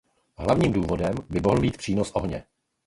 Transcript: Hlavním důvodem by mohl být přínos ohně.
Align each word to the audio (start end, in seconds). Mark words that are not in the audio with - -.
Hlavním 0.37 0.73
důvodem 0.73 1.13
by 1.29 1.39
mohl 1.39 1.59
být 1.59 1.77
přínos 1.77 2.11
ohně. 2.11 2.43